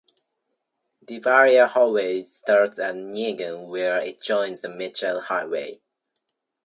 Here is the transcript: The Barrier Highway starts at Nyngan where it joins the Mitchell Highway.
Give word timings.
The 1.03 1.19
Barrier 1.19 1.67
Highway 1.67 2.23
starts 2.23 2.79
at 2.79 2.95
Nyngan 2.95 3.67
where 3.67 3.99
it 3.99 4.19
joins 4.19 4.61
the 4.61 4.69
Mitchell 4.69 5.21
Highway. 5.21 5.79